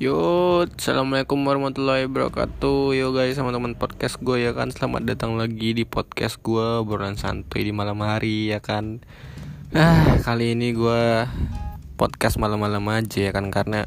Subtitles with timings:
[0.00, 0.16] Yo,
[0.64, 2.96] assalamualaikum warahmatullahi wabarakatuh.
[2.96, 7.68] Yo guys, teman-teman podcast gue ya kan, selamat datang lagi di podcast gue obrolan santuy
[7.68, 9.04] di malam hari ya kan.
[9.76, 11.28] Ah, kali ini gue
[12.00, 13.52] podcast malam-malam aja ya kan?
[13.52, 13.84] Karena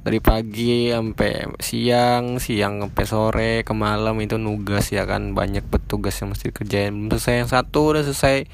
[0.00, 5.36] dari pagi sampai siang, siang sampai sore ke malam itu nugas ya kan?
[5.36, 6.96] Banyak petugas yang mesti kerjain.
[6.96, 8.48] Belum selesai yang satu udah selesai.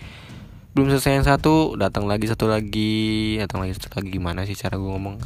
[0.74, 3.38] Belum selesai yang satu datang lagi satu lagi.
[3.38, 4.10] Datang lagi satu lagi.
[4.10, 5.22] Gimana sih cara gue ngomong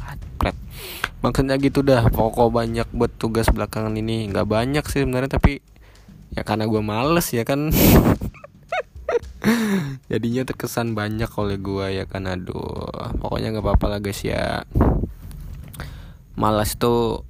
[1.19, 4.31] maksudnya gitu dah pokok banyak buat tugas belakangan ini.
[4.31, 5.59] Nggak banyak sih sebenarnya tapi
[6.31, 7.69] ya karena gue males ya kan?
[10.11, 12.27] Jadinya terkesan banyak oleh gue ya kan?
[12.27, 12.87] Aduh
[13.19, 14.63] pokoknya nggak apa-apa lah guys ya.
[16.39, 17.27] Malas itu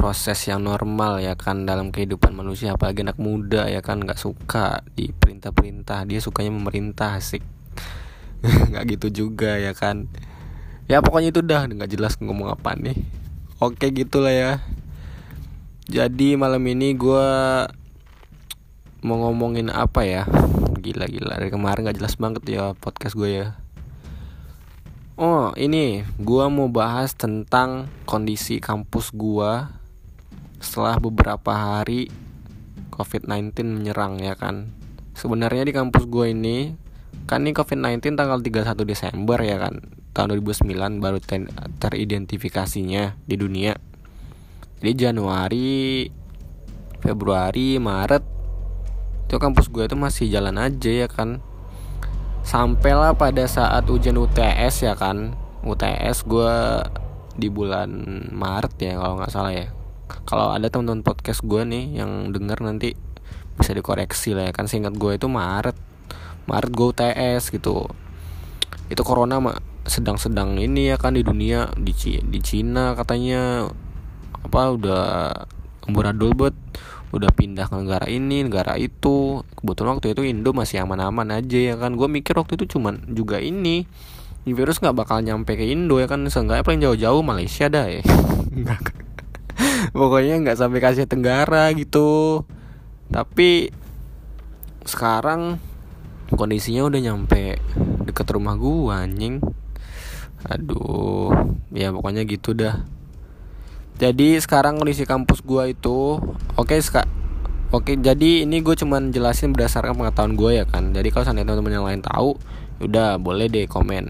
[0.00, 1.68] proses yang normal ya kan?
[1.68, 4.00] Dalam kehidupan manusia apalagi anak muda ya kan?
[4.00, 7.44] Nggak suka di perintah-perintah dia sukanya memerintah asik.
[8.72, 10.08] Nggak gitu juga ya kan?
[10.88, 13.17] Ya pokoknya itu dah nggak jelas ngomong apa nih
[13.58, 14.52] oke gitulah ya.
[15.90, 17.28] Jadi malam ini gue
[19.02, 20.22] mau ngomongin apa ya?
[20.78, 23.58] Gila-gila dari kemarin nggak jelas banget ya podcast gue ya.
[25.18, 29.66] Oh ini gue mau bahas tentang kondisi kampus gue
[30.62, 32.14] setelah beberapa hari
[32.94, 34.70] COVID-19 menyerang ya kan?
[35.18, 36.78] Sebenarnya di kampus gue ini
[37.26, 41.46] kan ini COVID-19 tanggal 31 Desember ya kan tahun 2009 baru ter
[41.78, 43.78] teridentifikasinya di dunia.
[44.82, 46.10] Jadi Januari
[46.98, 48.26] Februari Maret
[49.30, 51.38] itu kampus gue itu masih jalan aja ya kan.
[52.42, 55.38] Sampailah pada saat ujian UTS ya kan.
[55.62, 56.54] UTS gue
[57.38, 57.86] di bulan
[58.34, 59.70] Maret ya kalau nggak salah ya.
[60.26, 62.98] Kalau ada teman-teman podcast gue nih yang denger nanti
[63.54, 64.66] bisa dikoreksi lah ya kan.
[64.66, 65.78] Seingat gue itu Maret.
[66.50, 67.86] Maret gue UTS gitu.
[68.90, 73.68] Itu corona mah sedang-sedang ini ya kan di dunia di C di Cina katanya.
[74.38, 75.04] Apa udah
[75.88, 76.54] amburadul buat
[77.08, 79.42] udah pindah ke negara ini negara itu.
[79.56, 81.96] Kebetulan waktu itu Indo masih aman-aman aja ya kan.
[81.96, 83.88] Gue mikir waktu itu cuman juga ini
[84.48, 86.22] virus nggak bakal nyampe ke Indo ya kan.
[86.28, 88.02] Seenggaknya paling jauh-jauh Malaysia dah ya.
[89.98, 92.44] Pokoknya nggak sampai kasih Tenggara gitu.
[93.08, 93.72] Tapi
[94.84, 95.60] sekarang
[96.32, 97.56] kondisinya udah nyampe
[98.04, 99.40] deket rumah gua anjing
[100.46, 101.34] aduh
[101.74, 102.86] ya pokoknya gitu dah
[103.98, 106.22] jadi sekarang kondisi kampus gua itu
[106.54, 107.02] oke okay, ska
[107.68, 110.96] Oke, jadi ini gue cuman jelasin berdasarkan pengetahuan gue ya kan.
[110.96, 112.32] Jadi kalau seandainya teman-teman yang lain tahu,
[112.80, 114.08] udah boleh deh komen.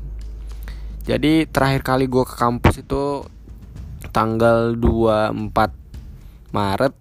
[1.03, 3.27] Jadi terakhir kali gue ke kampus itu
[4.15, 6.95] tanggal 24 Maret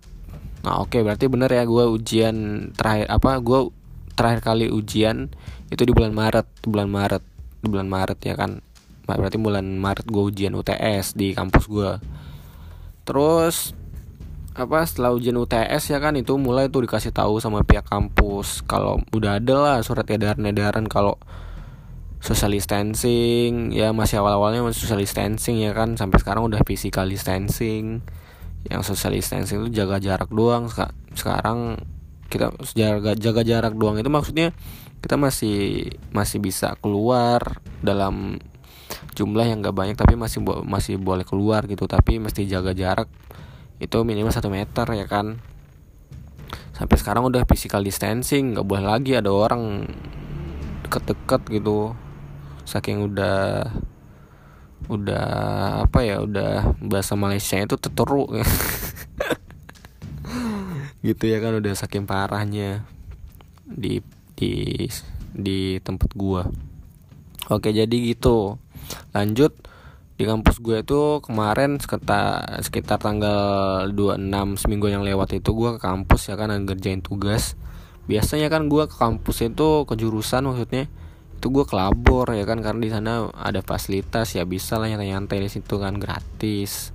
[0.66, 2.36] nah oke okay, berarti bener ya gue ujian
[2.76, 3.72] terakhir apa gue
[4.18, 5.32] terakhir kali ujian
[5.72, 7.24] itu di bulan Maret bulan Maret
[7.64, 8.60] bulan Maret ya kan
[9.16, 11.92] berarti bulan Maret gue ujian UTS di kampus gue
[13.08, 13.72] terus
[14.58, 18.66] apa setelah ujian UTS ya kan itu mulai tuh dikasih tahu sama pihak kampus.
[18.66, 21.22] Kalau udah ada lah surat edaran-edaran kalau
[22.26, 23.70] social distancing.
[23.70, 28.02] Ya masih awal-awalnya masih social distancing ya kan sampai sekarang udah physical distancing.
[28.66, 30.74] Yang social distancing itu jaga jarak doang.
[31.14, 31.78] Sekarang
[32.34, 34.02] kita jaga jaga jarak doang.
[34.02, 34.58] Itu maksudnya
[35.06, 38.42] kita masih masih bisa keluar dalam
[39.18, 41.90] jumlah yang gak banyak tapi masih bo masih boleh keluar gitu.
[41.90, 43.10] Tapi mesti jaga jarak
[43.78, 45.42] itu minimal satu meter ya kan?
[46.78, 49.90] Sampai sekarang udah physical distancing nggak boleh lagi ada orang
[50.86, 51.98] deket-deket gitu.
[52.68, 53.66] Saking udah
[54.88, 55.28] udah
[55.90, 58.30] apa ya udah bahasa Malaysia itu teteruk
[61.08, 62.86] gitu ya kan udah saking parahnya
[63.66, 64.06] di
[64.38, 64.86] di
[65.34, 66.46] di tempat gua.
[67.50, 68.62] Oke jadi gitu
[69.12, 69.56] lanjut
[70.18, 75.80] di kampus gue itu kemarin sekitar sekitar tanggal 26 seminggu yang lewat itu gue ke
[75.80, 77.54] kampus ya kan ngerjain tugas.
[78.10, 80.90] Biasanya kan gue ke kampus itu ke jurusan maksudnya
[81.38, 85.50] itu gue kelabor ya kan karena di sana ada fasilitas ya bisa lah nyantai-nyantai di
[85.54, 86.90] situ kan gratis.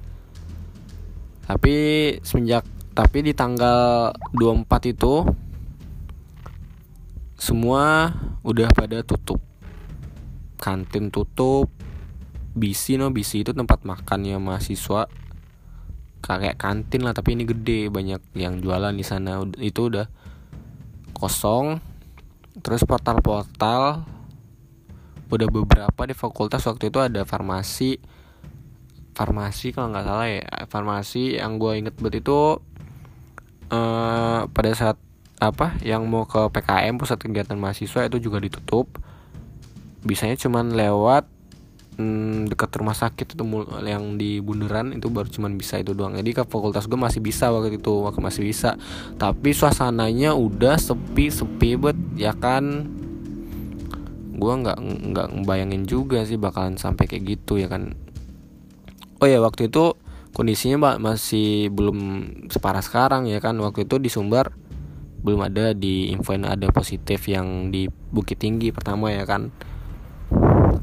[1.46, 1.74] Tapi
[2.26, 5.22] semenjak tapi di tanggal 24 itu
[7.38, 8.10] semua
[8.42, 9.38] udah pada tutup.
[10.58, 11.70] Kantin tutup
[12.52, 15.08] bisi no bisi itu tempat makannya mahasiswa.
[16.22, 19.42] Kayak kantin lah tapi ini gede banyak yang jualan di sana.
[19.58, 20.06] Itu udah
[21.16, 21.80] kosong.
[22.60, 24.04] Terus portal-portal
[25.32, 27.96] udah beberapa di fakultas waktu itu ada farmasi.
[29.12, 32.60] Farmasi kalau nggak salah ya farmasi yang gue inget bet itu
[33.72, 34.96] uh, pada saat
[35.42, 38.86] apa yang mau ke PKM pusat kegiatan mahasiswa itu juga ditutup.
[40.06, 41.26] Bisanya cuman lewat
[41.98, 43.42] hmm, dekat rumah sakit itu
[43.84, 46.16] yang di bundaran itu baru cuman bisa itu doang.
[46.16, 48.76] Jadi ke fakultas gue masih bisa waktu itu waktu masih bisa.
[49.20, 52.88] Tapi suasananya udah sepi sepi bet ya kan?
[54.32, 57.92] Gue nggak nggak bayangin juga sih bakalan sampai kayak gitu ya kan?
[59.22, 59.94] Oh ya waktu itu
[60.32, 61.98] kondisinya mbak masih belum
[62.48, 63.54] separah sekarang ya kan?
[63.60, 64.50] Waktu itu di Sumbar
[65.22, 69.54] belum ada di infoin ada positif yang di Bukit Tinggi pertama ya kan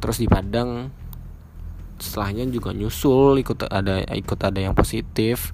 [0.10, 0.90] terus di Padang
[2.02, 5.54] setelahnya juga nyusul ikut ada ikut ada yang positif.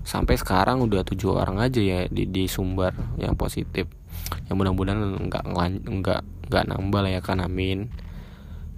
[0.00, 3.84] Sampai sekarang udah tujuh orang aja ya di, di Sumbar yang positif.
[4.48, 5.44] Yang mudah-mudahan nggak
[5.84, 7.92] nggak nggak nambah lah ya kan amin.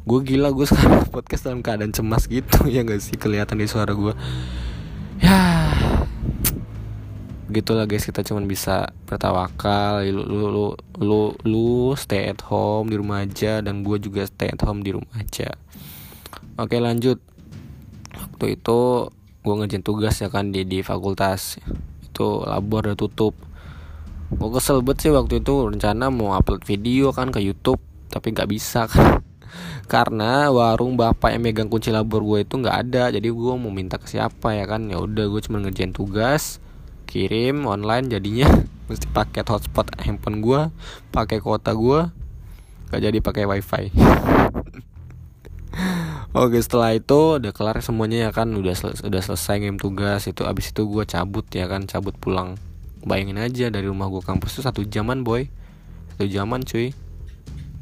[0.03, 3.95] Gue gila gue sekarang podcast dalam keadaan cemas gitu ya gak sih kelihatan di suara
[3.95, 4.19] gue
[5.23, 5.63] ya
[7.55, 10.03] gitulah guys kita cuma bisa bertawakal.
[10.03, 10.67] Lu lu lu
[10.99, 14.91] lu, lu stay at home di rumah aja dan gue juga stay at home di
[14.91, 15.55] rumah aja.
[16.59, 17.23] Oke lanjut.
[18.11, 19.09] Waktu itu
[19.47, 21.63] gue ngerjain tugas ya kan di di fakultas.
[22.03, 23.39] Itu labor udah tutup.
[24.35, 27.79] Gue kesel banget sih waktu itu rencana mau upload video kan ke YouTube
[28.11, 29.23] tapi nggak bisa kan.
[29.87, 34.03] Karena warung bapak yang megang kunci labor gue itu nggak ada jadi gue mau minta
[34.03, 34.91] ke siapa ya kan.
[34.91, 36.64] Ya udah gue cuma ngerjain tugas
[37.07, 38.49] kirim online jadinya.
[38.89, 40.61] Mesti pakai hotspot handphone gue
[41.09, 42.11] pakai kuota gue
[42.93, 43.85] gak jadi pakai wifi.
[46.35, 50.43] Oke setelah itu udah kelar semuanya ya kan udah sel udah selesai ngirim tugas itu.
[50.43, 52.59] Abis itu gue cabut ya kan cabut pulang.
[53.07, 55.47] Bayangin aja dari rumah gue kampus tuh satu jaman boy.
[56.15, 56.91] Satu jaman cuy.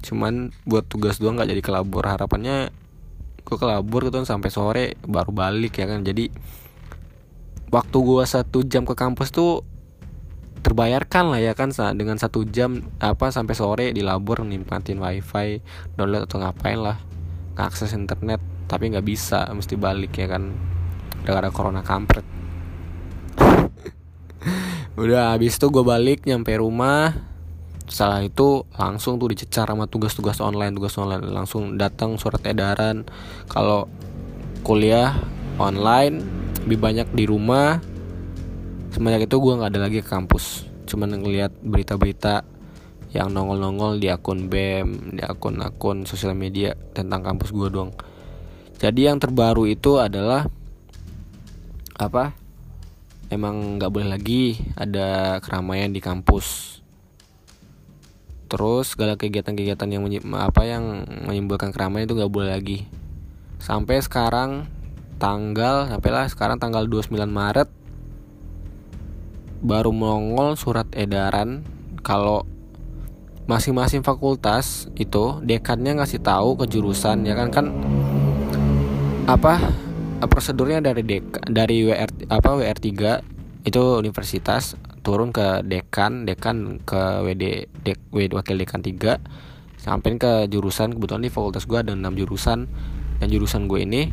[0.04, 2.68] Cuman buat tugas doang nggak jadi kelabur harapannya
[3.42, 6.04] gue kelabur gitu sampai sore baru balik ya kan.
[6.04, 6.28] Jadi
[7.72, 9.64] waktu gua satu jam ke kampus tuh
[10.62, 15.58] terbayarkan lah ya kan dengan satu jam apa sampai sore di labor nikmatin wifi
[15.98, 17.02] download atau ngapain lah
[17.56, 18.40] akses internet.
[18.70, 20.54] Tapi nggak bisa mesti balik ya kan
[21.26, 22.24] gara-gara corona kampret.
[25.02, 27.12] Udah habis itu gue balik nyampe rumah.
[27.84, 31.26] Setelah itu langsung tuh dicecar sama tugas-tugas online tugas online.
[31.28, 33.04] Langsung datang surat edaran
[33.50, 33.90] kalau
[34.64, 35.12] kuliah
[35.60, 37.82] online lebih banyak di rumah.
[38.92, 40.68] Semenjak itu gue nggak ada lagi ke kampus.
[40.86, 42.44] Cuman ngeliat berita-berita
[43.12, 47.92] yang nongol-nongol di akun BEM di akun-akun sosial media tentang kampus gue doang.
[48.80, 50.48] Jadi yang terbaru itu adalah
[52.00, 52.34] apa
[53.28, 56.80] emang nggak boleh lagi ada keramaian di kampus.
[58.48, 60.04] Terus segala kegiatan-kegiatan yang
[60.36, 62.84] apa yang menimbulkan keramaian itu nggak boleh lagi.
[63.56, 64.68] Sampai sekarang
[65.22, 67.70] tanggal sampailah sekarang tanggal 29 Maret
[69.62, 71.62] baru mongol surat edaran
[72.02, 72.42] kalau
[73.46, 77.54] masing-masing fakultas itu dekannya ngasih tahu ke jurusan ya kan?
[77.54, 77.66] Kan
[79.30, 79.62] apa
[80.26, 82.90] prosedurnya dari dek dari WR apa WR3
[83.62, 84.74] itu universitas
[85.06, 90.98] turun ke dekan dekan ke WD dek, WD wakil dekan 3 sampai ke jurusan.
[90.98, 92.66] Kebetulan di fakultas gue ada 6 jurusan.
[93.22, 94.10] Dan jurusan gue ini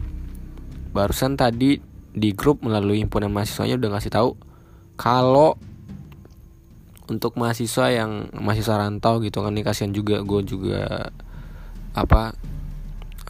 [0.91, 4.30] barusan tadi di grup melalui himpunan mahasiswanya udah ngasih tahu
[5.00, 5.56] kalau
[7.09, 11.09] untuk mahasiswa yang mahasiswa rantau gitu kan ini kasihan juga gue juga
[11.97, 12.38] apa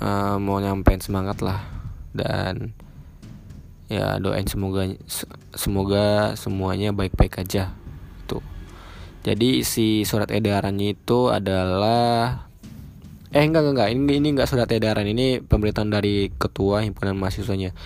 [0.03, 1.63] uh, mau nyampein semangat lah.
[2.11, 2.73] Dan
[3.89, 4.85] ya doain semoga
[5.55, 7.71] semoga semuanya baik-baik aja.
[8.27, 8.43] Tuh.
[9.23, 12.48] Jadi si surat edarannya itu adalah
[13.29, 15.05] eh enggak enggak, ini ini enggak surat edaran.
[15.05, 17.77] Ini pemberitahuan dari ketua himpunan mahasiswanya.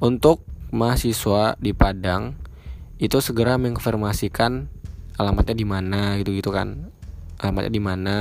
[0.00, 2.36] Untuk mahasiswa di Padang
[3.00, 4.68] itu segera menginformasikan
[5.16, 6.92] alamatnya di mana gitu gitu kan.
[7.40, 8.16] Alamatnya di mana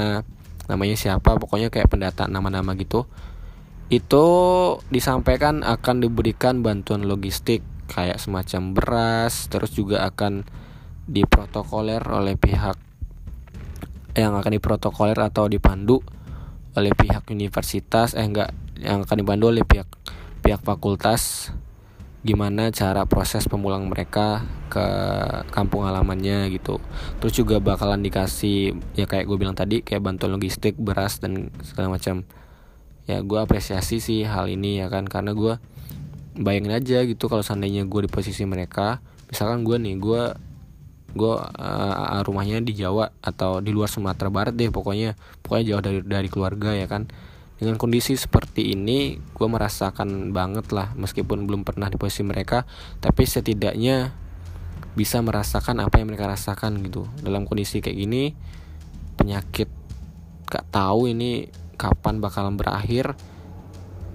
[0.72, 3.12] namanya siapa pokoknya kayak pendataan nama-nama gitu.
[3.92, 4.26] Itu
[4.88, 7.60] disampaikan akan diberikan bantuan logistik
[7.92, 10.46] kayak semacam beras terus juga akan
[11.10, 12.78] diprotokoler oleh pihak
[14.14, 16.06] yang akan diprotokoler atau dipandu
[16.80, 19.88] oleh pihak universitas eh enggak yang akan dibantu oleh pihak
[20.40, 21.52] pihak fakultas
[22.20, 24.84] gimana cara proses pemulang mereka ke
[25.56, 26.84] kampung halamannya gitu.
[27.24, 31.96] Terus juga bakalan dikasih ya kayak gue bilang tadi kayak bantuan logistik beras dan segala
[31.96, 32.28] macam.
[33.08, 35.08] Ya gue apresiasi sih hal ini ya kan?
[35.08, 35.64] Karena gue
[36.36, 39.00] bayangin aja gitu kalau seandainya gue di posisi mereka
[39.32, 40.24] misalkan gue nih gue
[41.16, 46.00] gue uh, rumahnya di Jawa atau di luar Sumatera Barat deh pokoknya pokoknya jauh dari
[46.06, 47.10] dari keluarga ya kan.
[47.60, 52.64] Dengan kondisi seperti ini gue merasakan banget lah meskipun belum pernah di posisi mereka
[53.04, 54.16] tapi setidaknya
[54.96, 57.08] bisa merasakan apa yang mereka rasakan gitu.
[57.20, 58.32] Dalam kondisi kayak gini
[59.20, 59.68] penyakit
[60.48, 63.16] gak tahu ini kapan bakalan berakhir.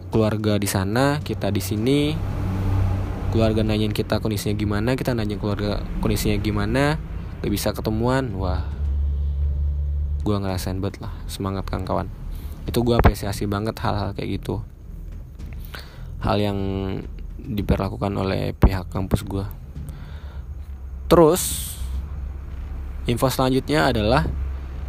[0.09, 1.99] Keluarga di sana kita di sini
[3.35, 7.03] keluarga nanyain kita kondisinya gimana kita nanya keluarga kondisinya gimana
[7.43, 8.31] gak bisa ketemuan.
[8.39, 8.63] Wah
[10.23, 12.07] gue ngerasain banget lah semangat kan kawan
[12.65, 14.63] itu gue apresiasi banget hal-hal kayak gitu.
[16.23, 16.59] Hal yang
[17.43, 19.45] diperlakukan oleh pihak kampus gue
[21.11, 21.75] terus
[23.05, 24.25] info selanjutnya adalah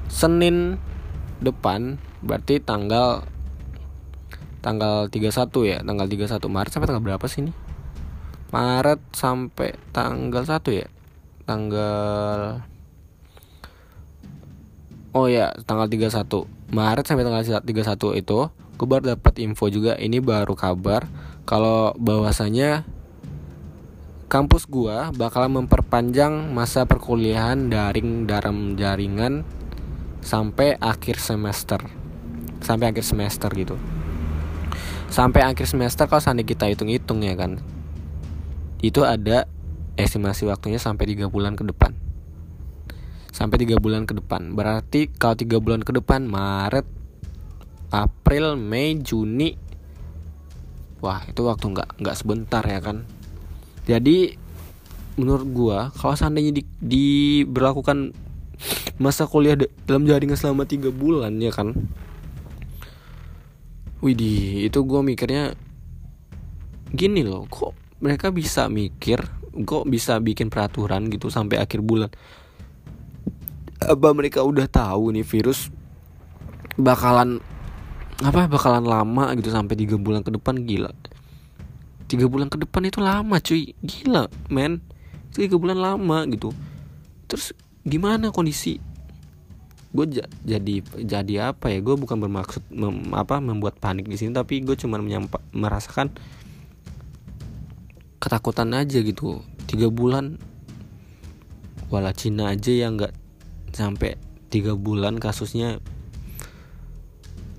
[0.05, 0.77] Senin
[1.41, 3.25] depan berarti tanggal
[4.63, 5.33] tanggal 31
[5.65, 7.64] ya tanggal 31 Maret sampai tanggal berapa sih ini
[8.55, 10.87] Maret sampai tanggal 1 ya?
[11.43, 12.63] Tanggal
[15.11, 18.39] Oh ya tanggal 31 Maret sampai tanggal 31 itu
[18.75, 21.07] gue baru dapat info juga ini baru kabar
[21.43, 22.83] kalau bahwasanya
[24.25, 29.45] kampus gua bakal memperpanjang masa perkuliahan daring dalam jaringan
[30.25, 31.79] sampai akhir semester.
[32.59, 33.77] Sampai akhir semester gitu.
[35.13, 37.61] Sampai akhir semester kalau seandainya kita hitung-hitung ya kan
[38.85, 39.49] itu ada
[39.97, 41.97] estimasi waktunya sampai tiga bulan ke depan.
[43.33, 44.53] Sampai tiga bulan ke depan.
[44.53, 46.85] Berarti kalau tiga bulan ke depan Maret
[47.89, 49.57] April Mei Juni
[51.03, 53.09] wah itu waktu nggak nggak sebentar ya kan?
[53.89, 54.37] Jadi
[55.15, 58.11] menurut gua kalau seandainya di, diberlakukan
[59.01, 61.73] masa kuliah dalam jaringan selama tiga bulan ya kan?
[64.03, 65.57] Widih itu gua mikirnya
[66.95, 69.23] gini loh kok mereka bisa mikir
[69.63, 72.11] kok bisa bikin peraturan gitu sampai akhir bulan.
[73.79, 75.71] Apa mereka udah tahu nih virus
[76.75, 77.39] bakalan
[78.19, 80.59] apa bakalan lama gitu sampai tiga bulan ke depan?
[80.59, 80.91] Gila.
[82.11, 83.71] Tiga bulan ke depan itu lama cuy.
[83.79, 84.83] Gila men.
[85.31, 86.51] Tiga bulan lama gitu.
[87.31, 87.55] Terus
[87.87, 88.79] gimana kondisi?
[89.95, 90.11] Gue
[90.43, 91.79] jadi jadi apa ya?
[91.79, 94.99] Gue bukan bermaksud mem, apa membuat panik di sini tapi gue cuma
[95.55, 96.11] merasakan
[98.25, 99.45] ketakutan aja gitu.
[99.69, 100.41] Tiga bulan.
[101.93, 103.13] Wala Cina aja yang nggak
[103.69, 104.17] sampai
[104.49, 105.77] tiga bulan kasusnya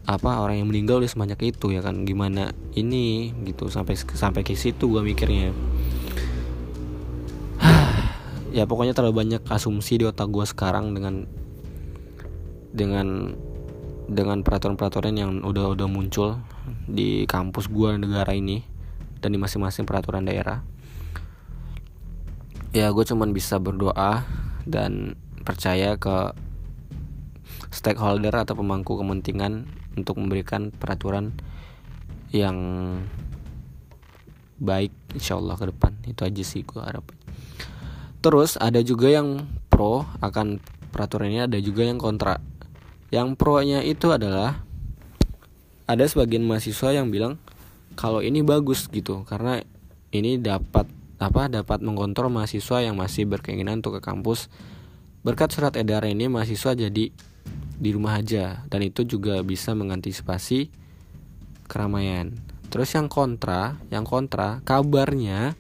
[0.07, 2.03] apa orang yang meninggal udah sebanyak itu ya kan?
[2.03, 5.55] Gimana ini gitu sampai sampai ke situ gue mikirnya.
[8.57, 11.29] Ya pokoknya terlalu banyak asumsi di otak gue sekarang dengan
[12.73, 13.37] dengan
[14.09, 16.41] dengan peraturan-peraturan yang udah udah muncul
[16.89, 18.76] di kampus gue negara ini
[19.21, 20.63] dan di masing-masing peraturan daerah.
[22.77, 24.27] Ya gue cuman bisa berdoa
[24.69, 26.35] dan percaya ke
[27.73, 31.33] stakeholder atau pemangku kepentingan untuk memberikan peraturan
[32.35, 32.59] yang
[34.61, 35.93] baik insya Allah ke depan.
[36.05, 37.07] Itu aja sih gue harap.
[38.21, 40.59] Terus ada juga yang pro akan
[40.91, 42.41] peraturan ini ada juga yang kontra.
[43.13, 44.67] Yang pro nya itu adalah
[45.87, 47.39] ada sebagian mahasiswa yang bilang
[47.97, 49.65] kalau ini bagus gitu karena
[50.13, 50.87] ini dapat
[51.17, 54.53] apa dapat mengontrol mahasiswa yang masih berkeinginan untuk ke kampus.
[55.25, 57.11] Berkat surat edaran ini mahasiswa jadi
[57.77, 60.71] di rumah aja dan itu juga bisa mengantisipasi
[61.67, 62.37] keramaian.
[62.69, 65.57] Terus yang kontra yang kontra kabarnya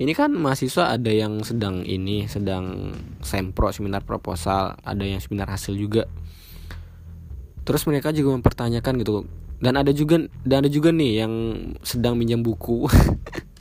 [0.00, 5.76] ini kan mahasiswa ada yang sedang ini sedang sempro seminar proposal ada yang seminar hasil
[5.76, 6.08] juga.
[7.62, 9.26] Terus mereka juga mempertanyakan gitu
[9.62, 11.32] dan ada juga dan ada juga nih yang
[11.86, 12.90] sedang minjam buku.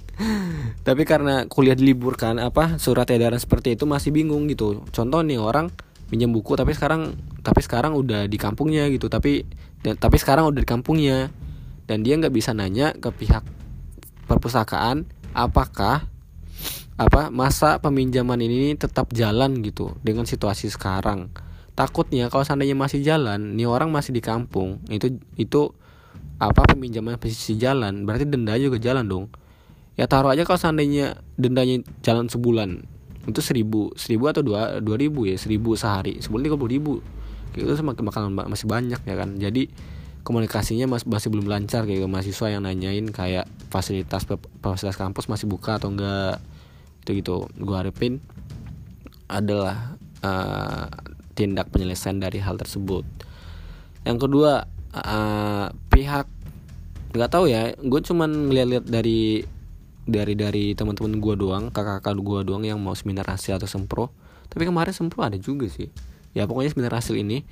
[0.88, 4.82] Tapi karena kuliah diliburkan apa surat edaran seperti itu masih bingung gitu.
[4.90, 5.70] Contoh nih orang
[6.10, 9.06] minjam buku tapi sekarang tapi sekarang udah di kampungnya gitu.
[9.14, 9.46] Tapi
[9.86, 11.30] dan, tapi sekarang udah di kampungnya.
[11.86, 13.44] Dan dia nggak bisa nanya ke pihak
[14.26, 15.06] perpustakaan
[15.36, 16.08] apakah
[16.96, 21.30] apa masa peminjaman ini tetap jalan gitu dengan situasi sekarang.
[21.76, 25.76] Takutnya kalau seandainya masih jalan nih orang masih di kampung itu itu
[26.42, 29.26] apa peminjaman posisi jalan berarti denda juga jalan dong.
[29.94, 32.82] Ya taruh aja kalau seandainya dendanya jalan sebulan
[33.30, 36.94] itu seribu seribu atau dua dua ribu ya seribu sehari sebulan tiga puluh ribu.
[37.54, 39.38] Kayak itu semakin bakalan masih banyak ya kan?
[39.38, 39.70] Jadi
[40.26, 44.26] komunikasinya masih, masih belum lancar kayak mahasiswa yang nanyain kayak fasilitas
[44.66, 46.42] fasilitas kampus masih buka atau enggak
[47.06, 48.22] itu gitu gue harapin
[49.30, 50.90] adalah uh,
[51.38, 53.06] tindak penyelesaian dari hal tersebut.
[54.02, 56.28] Yang kedua uh, pihak
[57.12, 57.76] nggak tahu ya.
[57.80, 59.44] Gue cuman ngeliat-liat dari
[60.08, 64.12] dari dari teman-teman gue doang kakak-kakak gue doang yang mau seminar hasil atau sempro.
[64.52, 65.88] Tapi kemarin sempro ada juga sih.
[66.36, 67.44] Ya pokoknya seminar hasil ini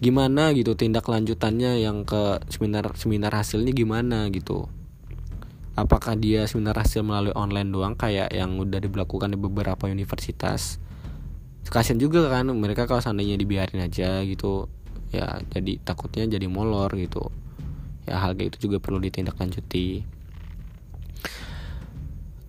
[0.00, 4.66] gimana gitu tindak lanjutannya yang ke seminar seminar hasil ini gimana gitu.
[5.78, 10.80] Apakah dia seminar hasil melalui online doang kayak yang udah diberlakukan di beberapa universitas?
[11.70, 14.66] Kasian juga kan mereka kalau seandainya dibiarin aja gitu
[15.10, 17.30] ya jadi takutnya jadi molor gitu.
[18.06, 20.06] Ya hal kayak itu juga perlu ditindaklanjuti.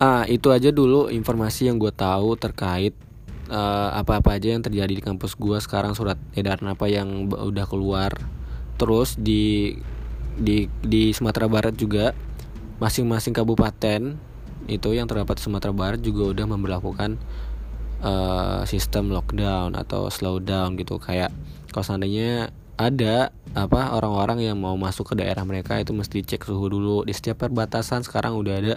[0.01, 2.98] Ah itu aja dulu informasi yang gue tahu terkait
[3.51, 8.13] uh, apa-apa aja yang terjadi di kampus gue sekarang surat edaran apa yang udah keluar.
[8.80, 9.77] Terus di
[10.38, 12.18] di di Sumatera Barat juga
[12.82, 14.18] masing-masing kabupaten
[14.65, 17.22] itu yang terdapat Sumatera Barat juga udah memperlakukan
[18.01, 21.31] uh, sistem lockdown atau slowdown gitu kayak
[21.72, 26.65] kalau seandainya ada apa orang-orang yang mau masuk ke daerah mereka itu mesti cek suhu
[26.65, 28.75] dulu di setiap perbatasan sekarang udah ada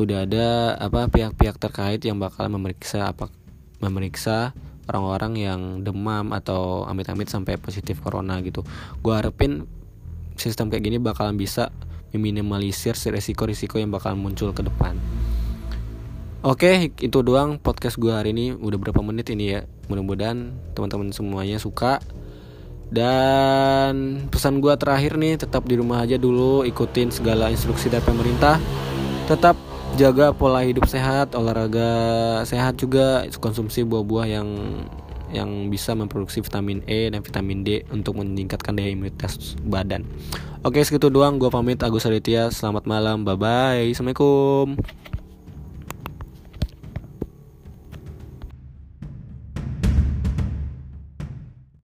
[0.00, 0.46] udah ada
[0.80, 3.32] apa pihak-pihak terkait yang bakal memeriksa apa
[3.80, 4.52] memeriksa
[4.90, 8.66] orang-orang yang demam atau amit-amit sampai positif corona gitu.
[9.00, 9.64] Gue harapin
[10.34, 11.70] sistem kayak gini bakalan bisa
[12.10, 14.98] meminimalisir risiko-risiko yang bakal muncul ke depan.
[16.40, 18.56] Oke, itu doang podcast gue hari ini.
[18.56, 19.68] Udah berapa menit ini ya?
[19.92, 22.00] Mudah-mudahan teman-teman semuanya suka.
[22.88, 28.56] Dan pesan gue terakhir nih, tetap di rumah aja dulu, ikutin segala instruksi dari pemerintah.
[29.28, 29.52] Tetap
[30.00, 31.90] jaga pola hidup sehat olahraga
[32.48, 34.48] sehat juga konsumsi buah-buah yang
[35.36, 40.08] yang bisa memproduksi vitamin E dan vitamin D untuk meningkatkan daya imunitas badan.
[40.64, 44.78] Oke segitu doang gue pamit Agus Aditya selamat malam bye bye assalamualaikum